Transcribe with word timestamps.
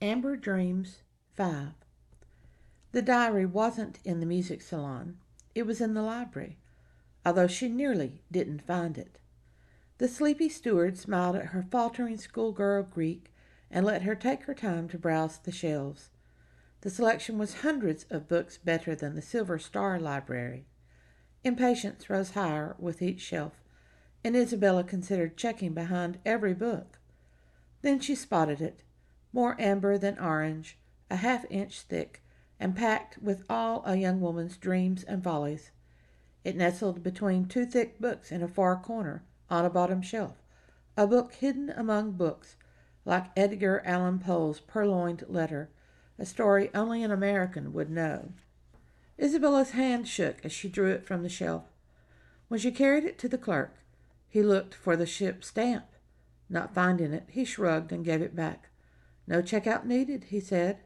Amber 0.00 0.36
Dreams 0.36 1.02
5. 1.34 1.70
The 2.92 3.02
diary 3.02 3.44
wasn't 3.44 3.98
in 4.04 4.20
the 4.20 4.26
music 4.26 4.62
salon, 4.62 5.16
it 5.56 5.66
was 5.66 5.80
in 5.80 5.94
the 5.94 6.02
library, 6.02 6.56
although 7.26 7.48
she 7.48 7.68
nearly 7.68 8.22
didn't 8.30 8.64
find 8.64 8.96
it. 8.96 9.18
The 9.98 10.06
sleepy 10.06 10.50
steward 10.50 10.96
smiled 10.96 11.34
at 11.34 11.46
her 11.46 11.66
faltering 11.68 12.16
schoolgirl 12.16 12.84
Greek 12.84 13.34
and 13.72 13.84
let 13.84 14.02
her 14.02 14.14
take 14.14 14.44
her 14.44 14.54
time 14.54 14.86
to 14.90 14.98
browse 14.98 15.38
the 15.38 15.50
shelves. 15.50 16.10
The 16.82 16.90
selection 16.90 17.36
was 17.36 17.62
hundreds 17.62 18.04
of 18.08 18.28
books 18.28 18.56
better 18.56 18.94
than 18.94 19.16
the 19.16 19.20
Silver 19.20 19.58
Star 19.58 19.98
Library. 19.98 20.66
Impatience 21.42 22.08
rose 22.08 22.30
higher 22.30 22.76
with 22.78 23.02
each 23.02 23.20
shelf, 23.20 23.64
and 24.22 24.36
Isabella 24.36 24.84
considered 24.84 25.36
checking 25.36 25.74
behind 25.74 26.20
every 26.24 26.54
book. 26.54 27.00
Then 27.82 27.98
she 27.98 28.14
spotted 28.14 28.60
it 28.60 28.84
more 29.38 29.54
amber 29.60 29.96
than 29.96 30.18
orange, 30.18 30.76
a 31.12 31.14
half 31.14 31.44
inch 31.48 31.82
thick, 31.82 32.24
and 32.58 32.74
packed 32.74 33.22
with 33.22 33.44
all 33.48 33.84
a 33.86 33.94
young 33.94 34.20
woman's 34.20 34.56
dreams 34.56 35.04
and 35.04 35.22
follies. 35.22 35.70
It 36.42 36.56
nestled 36.56 37.04
between 37.04 37.46
two 37.46 37.64
thick 37.64 38.00
books 38.00 38.32
in 38.32 38.42
a 38.42 38.48
far 38.48 38.74
corner 38.74 39.22
on 39.48 39.64
a 39.64 39.70
bottom 39.70 40.02
shelf, 40.02 40.42
a 40.96 41.06
book 41.06 41.34
hidden 41.34 41.70
among 41.70 42.16
books, 42.16 42.56
like 43.04 43.30
Edgar 43.36 43.80
Allan 43.84 44.18
Poe's 44.18 44.58
purloined 44.58 45.24
letter, 45.28 45.70
a 46.18 46.26
story 46.26 46.68
only 46.74 47.04
an 47.04 47.12
American 47.12 47.72
would 47.72 47.90
know. 47.90 48.32
Isabella's 49.20 49.70
hand 49.70 50.08
shook 50.08 50.44
as 50.44 50.50
she 50.50 50.68
drew 50.68 50.90
it 50.90 51.06
from 51.06 51.22
the 51.22 51.28
shelf. 51.28 51.62
When 52.48 52.58
she 52.58 52.72
carried 52.72 53.04
it 53.04 53.18
to 53.18 53.28
the 53.28 53.38
clerk, 53.38 53.76
he 54.28 54.42
looked 54.42 54.74
for 54.74 54.96
the 54.96 55.06
ship 55.06 55.44
stamp. 55.44 55.86
Not 56.50 56.74
finding 56.74 57.12
it, 57.12 57.28
he 57.28 57.44
shrugged 57.44 57.92
and 57.92 58.04
gave 58.04 58.20
it 58.20 58.34
back. 58.34 58.70
No 59.28 59.42
checkout 59.42 59.84
needed, 59.84 60.24
he 60.24 60.40
said. 60.40 60.78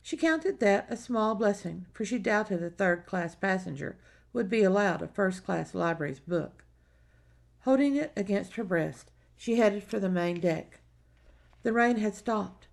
She 0.00 0.16
counted 0.16 0.60
that 0.60 0.86
a 0.88 0.96
small 0.96 1.34
blessing, 1.34 1.84
for 1.92 2.06
she 2.06 2.18
doubted 2.18 2.62
a 2.62 2.70
third 2.70 3.04
class 3.04 3.34
passenger 3.34 3.98
would 4.32 4.48
be 4.48 4.62
allowed 4.62 5.02
a 5.02 5.08
first 5.08 5.44
class 5.44 5.74
library's 5.74 6.18
book. 6.18 6.64
Holding 7.60 7.96
it 7.96 8.12
against 8.16 8.54
her 8.54 8.64
breast, 8.64 9.10
she 9.36 9.56
headed 9.56 9.82
for 9.82 10.00
the 10.00 10.08
main 10.08 10.40
deck. 10.40 10.80
The 11.64 11.72
rain 11.74 11.98
had 11.98 12.14
stopped. 12.14 12.66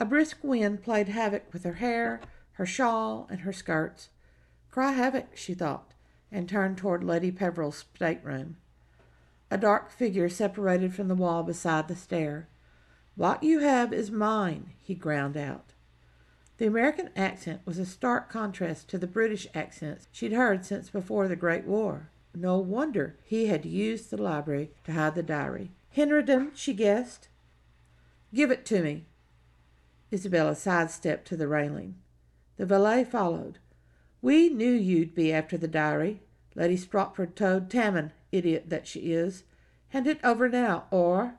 A 0.00 0.06
brisk 0.06 0.38
wind 0.42 0.82
played 0.82 1.08
havoc 1.08 1.52
with 1.52 1.64
her 1.64 1.74
hair, 1.74 2.20
her 2.52 2.66
shawl, 2.66 3.26
and 3.30 3.40
her 3.40 3.52
skirts. 3.52 4.08
Cry 4.70 4.92
havoc, 4.92 5.36
she 5.36 5.52
thought, 5.52 5.92
and 6.32 6.48
turned 6.48 6.78
toward 6.78 7.04
Lady 7.04 7.30
Peveril's 7.30 7.84
stateroom. 7.94 8.56
A 9.50 9.58
dark 9.58 9.90
figure 9.90 10.30
separated 10.30 10.94
from 10.94 11.08
the 11.08 11.14
wall 11.14 11.42
beside 11.42 11.88
the 11.88 11.96
stair. 11.96 12.48
What 13.18 13.42
you 13.42 13.58
have 13.58 13.92
is 13.92 14.12
mine, 14.12 14.74
he 14.80 14.94
ground 14.94 15.36
out. 15.36 15.72
The 16.58 16.68
American 16.68 17.10
accent 17.16 17.62
was 17.64 17.76
a 17.76 17.84
stark 17.84 18.30
contrast 18.30 18.86
to 18.90 18.96
the 18.96 19.08
British 19.08 19.48
accents 19.56 20.06
she'd 20.12 20.32
heard 20.32 20.64
since 20.64 20.88
before 20.88 21.26
the 21.26 21.34
Great 21.34 21.64
War. 21.64 22.10
No 22.32 22.58
wonder 22.58 23.16
he 23.24 23.46
had 23.46 23.66
used 23.66 24.10
the 24.10 24.22
library 24.22 24.70
to 24.84 24.92
hide 24.92 25.16
the 25.16 25.24
diary. 25.24 25.72
Henriden, 25.96 26.52
she 26.54 26.72
guessed. 26.72 27.26
Give 28.32 28.52
it 28.52 28.64
to 28.66 28.84
me. 28.84 29.06
Isabella 30.12 30.54
sidestepped 30.54 31.26
to 31.26 31.36
the 31.36 31.48
railing. 31.48 31.96
The 32.56 32.66
valet 32.66 33.02
followed. 33.02 33.58
We 34.22 34.48
knew 34.48 34.70
you'd 34.70 35.16
be 35.16 35.32
after 35.32 35.58
the 35.58 35.66
diary. 35.66 36.22
Lady 36.54 36.76
Stropford 36.76 37.34
told 37.34 37.68
Tammon, 37.68 38.12
idiot 38.30 38.66
that 38.68 38.86
she 38.86 39.12
is. 39.12 39.42
Hand 39.88 40.06
it 40.06 40.20
over 40.22 40.48
now, 40.48 40.84
or 40.92 41.34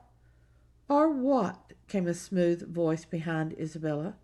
or 0.90 1.08
what? 1.08 1.72
came 1.88 2.06
a 2.06 2.14
smooth 2.14 2.68
voice 2.68 3.04
behind 3.04 3.54
Isabella. 3.58 4.16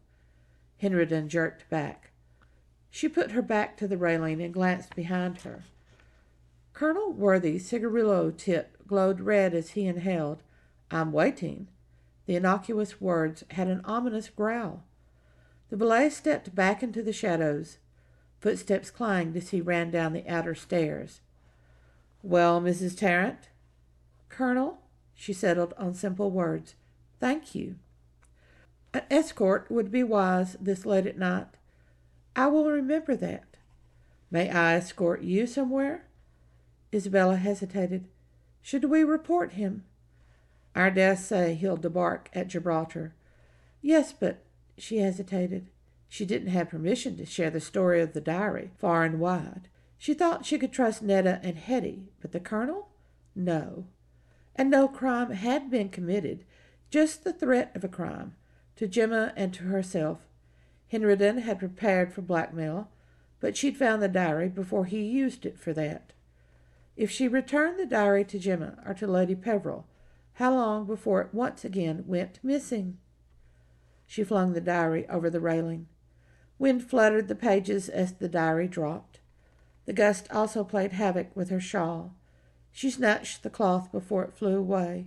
Henriden 0.83 1.29
jerked 1.29 1.69
back. 1.71 2.11
She 2.91 3.09
put 3.09 3.31
her 3.31 3.43
back 3.43 3.77
to 3.77 3.89
the 3.89 3.97
railing 3.97 4.43
and 4.43 4.53
glanced 4.53 4.95
behind 4.95 5.43
her. 5.43 5.65
Colonel 6.73 7.13
Worthy's 7.13 7.67
cigarillo 7.67 8.31
tip 8.31 8.77
glowed 8.87 9.21
red 9.21 9.55
as 9.55 9.71
he 9.71 9.87
inhaled. 9.87 10.43
I'm 10.91 11.13
waiting. 11.13 11.69
The 12.27 12.37
innocuous 12.37 13.01
words 13.01 13.45
had 13.53 13.69
an 13.69 13.81
ominous 13.85 14.29
growl. 14.29 14.83
The 15.71 15.77
valet 15.77 16.11
stepped 16.11 16.55
back 16.55 16.83
into 16.83 17.03
the 17.03 17.13
shadows. 17.13 17.79
Footsteps 18.41 18.91
clanged 18.91 19.37
as 19.37 19.51
he 19.51 19.61
ran 19.61 19.91
down 19.91 20.13
the 20.13 20.29
outer 20.29 20.55
stairs. 20.55 21.21
Well, 22.23 22.61
Mrs. 22.61 22.97
Tarrant? 22.97 23.51
Colonel, 24.29 24.81
she 25.17 25.33
settled 25.33 25.73
on 25.79 25.95
simple 25.95 26.31
words. 26.31 26.75
Thank 27.19 27.55
you. 27.55 27.77
An 28.93 29.03
escort 29.11 29.71
would 29.71 29.91
be 29.91 30.03
wise 30.03 30.57
this 30.61 30.87
late 30.87 31.07
at 31.07 31.19
night. 31.19 31.49
I 32.37 32.47
will 32.49 32.71
remember 32.71 33.17
that. 33.17 33.57
May 34.31 34.51
I 34.51 34.75
escort 34.75 35.23
you 35.23 35.47
somewhere? 35.47 36.05
Isabella 36.95 37.37
hesitated. 37.37 38.09
Should 38.61 38.85
we 38.85 39.03
report 39.03 39.53
him? 39.53 39.85
I 40.75 40.91
dare 40.91 41.17
say 41.17 41.55
he'll 41.55 41.79
debark 41.79 42.29
at 42.35 42.49
Gibraltar. 42.49 43.15
Yes, 43.81 44.13
but 44.13 44.45
she 44.77 44.99
hesitated. 44.99 45.71
She 46.09 46.27
didn't 46.27 46.49
have 46.49 46.69
permission 46.69 47.17
to 47.17 47.25
share 47.25 47.51
the 47.51 47.61
story 47.61 48.03
of 48.03 48.13
the 48.13 48.21
diary 48.21 48.71
far 48.79 49.05
and 49.05 49.19
wide. 49.19 49.69
She 49.97 50.13
thought 50.13 50.45
she 50.45 50.59
could 50.59 50.73
trust 50.73 51.03
Netta 51.03 51.41
and 51.43 51.57
Hetty, 51.57 52.11
but 52.21 52.33
the 52.33 52.41
colonel? 52.41 52.91
No 53.35 53.87
and 54.57 54.71
no 54.71 54.89
crime 54.89 55.31
had 55.31 55.71
been 55.71 55.89
committed, 55.89 56.45
just 56.91 57.23
the 57.23 57.33
threat 57.33 57.71
of 57.75 57.85
a 57.85 57.89
crime, 57.89 58.35
to 58.75 58.89
Gemma 58.89 59.33
and 59.37 59.55
to 59.55 59.65
herself. 59.65 60.21
Henriden 60.89 61.39
had 61.39 61.59
prepared 61.59 62.13
for 62.13 62.23
blackmail, 62.23 62.89
but 63.41 63.57
she'd 63.57 63.77
found 63.77 64.03
the 64.03 64.09
diary 64.09 64.49
before 64.49 64.87
he 64.87 65.03
used 65.03 65.47
it 65.47 65.59
for 65.59 65.73
that. 65.73 66.13
If 66.97 67.11
she 67.11 67.29
returned 67.29 67.79
the 67.79 67.87
diary 67.87 68.25
to 68.25 68.39
Gemma 68.39 68.79
or 68.87 68.95
to 68.95 69.07
Lady 69.07 69.35
Peveril, 69.35 69.87
how 70.35 70.55
long 70.55 70.87
before 70.87 71.21
it 71.21 71.35
once 71.35 71.65
again 71.65 72.05
went 72.07 72.41
missing? 72.43 72.99
She 74.07 74.25
flung 74.25 74.53
the 74.53 74.61
diary 74.61 75.07
over 75.09 75.29
the 75.29 75.41
railing. 75.41 75.89
Wind 76.59 76.89
fluttered 76.89 77.29
the 77.29 77.35
pages 77.35 77.89
as 77.89 78.15
the 78.15 78.29
diary 78.29 78.69
dropped. 78.69 79.21
The 79.85 79.93
gust 79.93 80.31
also 80.31 80.65
played 80.65 80.93
havoc 80.93 81.35
with 81.35 81.51
her 81.51 81.61
shawl. 81.61 82.15
She 82.77 82.91
snatched 82.91 83.43
the 83.43 83.49
cloth 83.49 83.91
before 83.91 84.23
it 84.25 84.35
flew 84.35 84.59
away. 84.59 85.07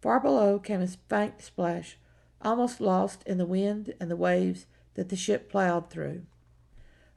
Far 0.00 0.20
below 0.20 0.58
came 0.58 0.80
a 0.80 0.86
faint 0.86 1.42
splash, 1.42 1.98
almost 2.40 2.80
lost 2.80 3.22
in 3.26 3.36
the 3.36 3.44
wind 3.44 3.92
and 4.00 4.10
the 4.10 4.16
waves 4.16 4.64
that 4.94 5.10
the 5.10 5.14
ship 5.14 5.50
plowed 5.50 5.90
through. 5.90 6.22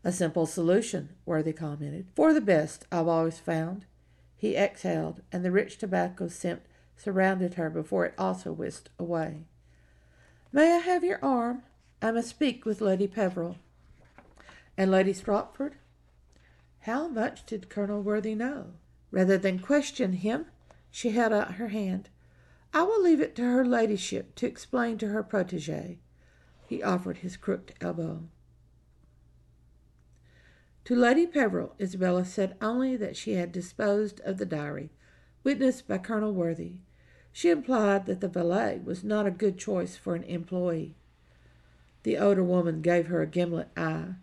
A 0.03 0.11
simple 0.11 0.45
solution, 0.45 1.15
Worthy 1.25 1.53
commented. 1.53 2.07
For 2.17 2.33
the 2.33 2.41
best, 2.41 2.85
I've 2.91 3.07
always 3.07 3.39
found. 3.39 3.85
He 4.35 4.57
exhaled, 4.57 5.21
and 5.31 5.45
the 5.45 5.51
rich 5.51 5.77
tobacco 5.77 6.27
scent 6.27 6.63
surrounded 6.97 7.53
her 7.53 7.69
before 7.69 8.05
it 8.05 8.13
also 8.17 8.51
whisked 8.51 8.89
away. 8.99 9.45
May 10.51 10.73
I 10.73 10.79
have 10.79 11.05
your 11.05 11.23
arm? 11.23 11.63
I 12.01 12.11
must 12.11 12.27
speak 12.27 12.65
with 12.65 12.81
Lady 12.81 13.07
Peveril. 13.07 13.55
And 14.75 14.91
Lady 14.91 15.13
Stropford? 15.13 15.75
How 16.81 17.07
much 17.07 17.45
did 17.45 17.69
Colonel 17.69 18.01
Worthy 18.01 18.35
know? 18.35 18.73
Rather 19.11 19.37
than 19.37 19.59
question 19.59 20.13
him, 20.13 20.45
she 20.91 21.11
held 21.11 21.33
out 21.33 21.55
her 21.55 21.69
hand. 21.69 22.09
I 22.73 22.83
will 22.83 23.01
leave 23.01 23.21
it 23.21 23.35
to 23.35 23.43
her 23.43 23.65
ladyship 23.65 24.35
to 24.35 24.47
explain 24.47 24.97
to 24.97 25.07
her 25.07 25.23
protege. 25.23 25.99
He 26.67 26.83
offered 26.83 27.17
his 27.17 27.37
crooked 27.37 27.75
elbow. 27.79 28.23
To 30.85 30.95
Lady 30.95 31.27
Peveril, 31.27 31.75
Isabella 31.79 32.23
said 32.25 32.55
only 32.61 32.95
that 32.97 33.17
she 33.17 33.33
had 33.33 33.51
disposed 33.51 34.21
of 34.21 34.37
the 34.37 34.45
diary, 34.45 34.89
witnessed 35.43 35.87
by 35.87 35.97
Colonel 35.97 36.33
Worthy. 36.33 36.75
She 37.31 37.49
implied 37.49 38.05
that 38.05 38.21
the 38.21 38.27
valet 38.27 38.81
was 38.83 39.03
not 39.03 39.27
a 39.27 39.31
good 39.31 39.57
choice 39.57 39.95
for 39.95 40.15
an 40.15 40.23
employee. 40.23 40.95
The 42.03 42.17
older 42.17 42.43
woman 42.43 42.81
gave 42.81 43.07
her 43.07 43.21
a 43.21 43.27
gimlet 43.27 43.69
eye. 43.75 44.15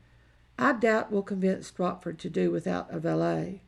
I 0.59 0.73
doubt 0.73 1.13
we'll 1.13 1.23
convince 1.23 1.71
Stropford 1.71 2.19
to 2.19 2.31
do 2.31 2.51
without 2.51 2.93
a 2.93 2.99
valet. 2.99 3.63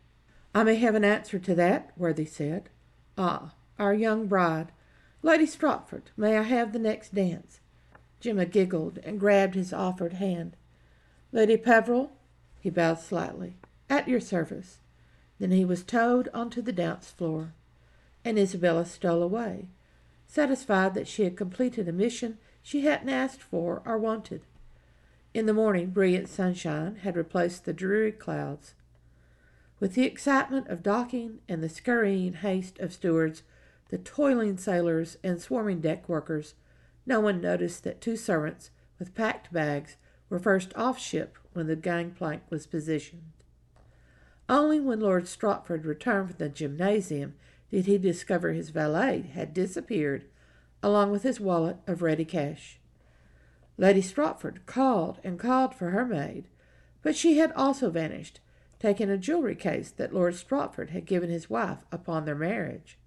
I 0.57 0.65
may 0.65 0.77
have 0.77 0.95
an 0.95 1.05
answer 1.05 1.39
to 1.39 1.55
that, 1.57 1.93
Worthy 1.99 2.25
said. 2.25 2.71
Ah, 3.19 3.53
our 3.79 3.93
young 3.93 4.27
bride. 4.27 4.73
Lady 5.21 5.45
Stropford, 5.45 6.05
may 6.17 6.39
I 6.39 6.45
have 6.45 6.73
the 6.73 6.79
next 6.79 7.15
dance? 7.15 7.61
Gemma 8.21 8.47
giggled 8.47 8.99
and 9.05 9.21
grabbed 9.21 9.55
his 9.55 9.75
offered 9.75 10.15
hand. 10.15 10.57
Lady 11.31 11.59
Peveril, 11.59 12.11
he 12.59 12.71
bowed 12.71 13.01
slightly, 13.01 13.59
at 13.91 14.09
your 14.09 14.19
service. 14.19 14.79
Then 15.39 15.51
he 15.51 15.67
was 15.67 15.85
towed 15.85 16.31
onto 16.33 16.63
the 16.63 16.73
dance 16.73 17.11
floor, 17.11 17.53
and 18.25 18.39
Isabella 18.39 18.87
stole 18.87 19.23
away, 19.23 19.69
satisfied 20.27 20.95
that 20.95 21.07
she 21.07 21.25
had 21.25 21.37
completed 21.37 21.87
a 21.87 21.93
mission 21.93 22.39
she 22.63 22.81
hadn't 22.81 23.11
asked 23.11 23.43
for 23.43 23.83
or 23.85 23.99
wanted. 23.99 24.41
In 25.35 25.45
the 25.45 25.53
morning, 25.53 25.91
brilliant 25.91 26.31
sunshine 26.31 26.97
had 27.03 27.15
replaced 27.15 27.67
the 27.67 27.75
dreary 27.75 28.11
clouds. 28.11 28.73
With 29.79 29.95
the 29.95 30.05
excitement 30.05 30.69
of 30.69 30.83
docking 30.83 31.41
and 31.49 31.63
the 31.63 31.69
scurrying 31.69 32.35
haste 32.35 32.79
of 32.79 32.93
stewards, 32.93 33.43
the 33.91 33.99
toiling 33.99 34.57
sailors, 34.57 35.19
and 35.23 35.41
swarming 35.41 35.81
deck 35.81 36.09
workers, 36.09 36.55
No 37.05 37.21
one 37.21 37.41
noticed 37.41 37.85
that 37.85 38.01
two 38.01 38.17
servants 38.17 38.71
with 38.99 39.15
packed 39.15 39.53
bags 39.53 39.97
were 40.29 40.39
first 40.39 40.73
off 40.75 40.99
ship 40.99 41.37
when 41.53 41.67
the 41.67 41.77
gangplank 41.77 42.43
was 42.51 42.67
positioned. 42.67 43.33
Only 44.49 44.81
when 44.81 45.01
Lord 45.01 45.25
Stropford 45.25 45.85
returned 45.85 46.31
from 46.31 46.39
the 46.39 46.49
gymnasium 46.49 47.35
did 47.71 47.87
he 47.87 47.99
discover 47.99 48.53
his 48.53 48.71
valet 48.71 49.23
had 49.35 49.53
disappeared 49.53 50.25
along 50.83 51.11
with 51.11 51.23
his 51.23 51.41
wallet 51.41 51.79
of 51.87 52.03
ready 52.03 52.25
cash. 52.25 52.79
Lady 53.77 54.01
Stropford 54.01 54.65
called 54.67 55.19
and 55.25 55.39
called 55.39 55.75
for 55.75 55.91
her 55.91 56.07
maid, 56.07 56.47
but 57.03 57.17
she 57.17 57.39
had 57.39 57.53
also 57.53 57.91
vanished, 57.91 58.41
taking 58.79 59.11
a 59.11 59.19
jewelry 59.19 59.55
case 59.55 59.91
that 59.91 60.15
Lord 60.15 60.35
Stropford 60.35 60.91
had 60.91 61.07
given 61.07 61.31
his 61.31 61.49
wife 61.49 61.85
upon 61.91 62.25
their 62.25 62.35
marriage. 62.35 62.99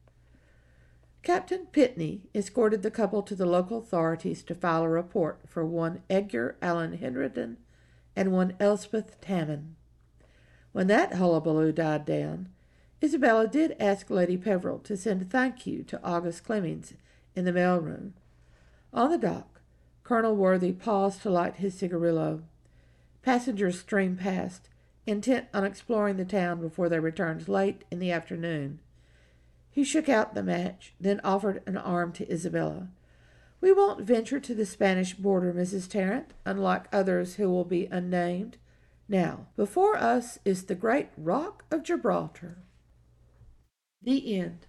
Captain 1.21 1.68
Pitney 1.71 2.21
escorted 2.33 2.81
the 2.81 2.92
couple 2.92 3.21
to 3.24 3.36
the 3.36 3.45
local 3.45 3.80
authorities 3.80 4.42
to 4.44 4.56
file 4.56 4.83
a 4.83 4.89
report 4.89 5.42
for 5.48 5.66
one 5.66 6.01
Edgar 6.10 6.56
Allan 6.62 6.98
Henderson 6.98 7.57
and 8.16 8.31
one 8.31 8.56
Elspeth 8.60 9.19
Tammon. 9.21 9.75
When 10.71 10.88
that 10.88 11.13
hullabaloo 11.13 11.71
died 11.71 12.06
down, 12.06 12.50
Isabella 13.04 13.48
did 13.48 13.75
ask 13.80 14.10
Lady 14.10 14.38
Peveril 14.38 14.80
to 14.80 14.98
send 14.98 15.21
a 15.21 15.25
thank 15.25 15.66
you 15.66 15.83
to 15.83 16.04
August 16.04 16.44
Clemmings 16.44 16.94
in 17.36 17.45
the 17.45 17.54
mailroom. 17.54 18.12
On 18.94 19.10
the 19.12 19.18
dock, 19.18 19.62
Colonel 20.04 20.36
Worthy 20.36 20.71
paused 20.71 21.21
to 21.21 21.30
light 21.30 21.57
his 21.57 21.75
cigarillo. 21.75 22.44
Passengers 23.21 23.80
streamed 23.80 24.19
past, 24.19 24.69
intent 25.09 25.47
on 25.53 25.63
exploring 25.63 26.17
the 26.17 26.25
town 26.25 26.61
before 26.61 26.89
they 26.89 27.00
returned 27.00 27.47
late 27.47 27.83
in 27.91 28.00
the 28.00 28.11
afternoon. 28.11 28.79
He 29.71 29.83
shook 29.83 30.09
out 30.09 30.35
the 30.35 30.44
match, 30.44 30.94
then 31.00 31.21
offered 31.23 31.61
an 31.65 31.77
arm 31.77 32.11
to 32.13 32.31
Isabella. 32.31 32.89
We 33.61 33.71
won't 33.73 34.06
venture 34.06 34.39
to 34.39 34.56
the 34.56 34.65
Spanish 34.65 35.13
border, 35.13 35.53
Mrs. 35.53 35.89
Tarrant, 35.89 36.33
unlike 36.45 36.88
others 36.94 37.35
who 37.35 37.50
will 37.50 37.65
be 37.65 37.88
unnamed. 37.88 38.57
Now, 39.07 39.47
before 39.56 39.97
us 39.97 40.39
is 40.45 40.65
the 40.65 40.75
great 40.75 41.09
rock 41.17 41.65
of 41.71 41.83
Gibraltar. 41.83 42.59
The 44.01 44.39
end. 44.39 44.67